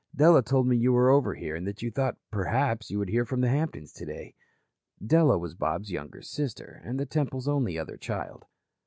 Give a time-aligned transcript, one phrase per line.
[0.15, 3.23] Della told me you were over here and that you thought, perhaps, you would hear
[3.23, 4.33] from the Hamptons today."
[4.99, 8.45] Della was Bob's younger sister, and the Temples' only other child.